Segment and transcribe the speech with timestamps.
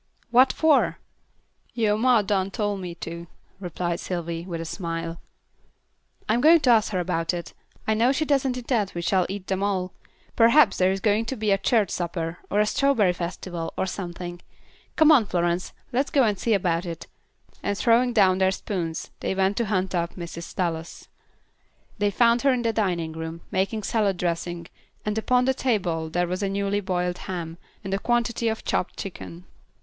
[0.31, 0.97] "What for?"
[1.75, 3.27] "Yo' ma done tole me to,"
[3.59, 5.21] replied Sylvy, with a smile.
[6.27, 7.53] "I'm going to ask her about it.
[7.85, 9.93] I know she doesn't intend we shall eat them all.
[10.35, 14.41] Perhaps there is going to be a church supper, or a strawberry festival, or something.
[14.95, 17.05] Come on, Florence, let's go and see about it."
[17.61, 20.55] And throwing down their spoons, they went to hunt up Mrs.
[20.55, 21.09] Dallas.
[21.99, 24.65] They found her in the dining room, making salad dressing,
[25.05, 29.45] and upon the table was a newly boiled ham, and a quantity of chopped chicken.